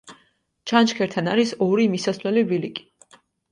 ჩანჩქერთან 0.71 1.29
არის 1.35 1.53
ორი 1.67 1.87
მისასვლელი 1.93 2.47
ბილიკი. 2.55 2.89